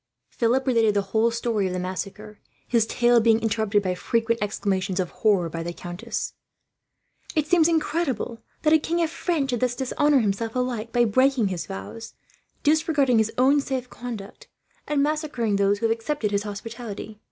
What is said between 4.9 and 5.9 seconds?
of horror, by the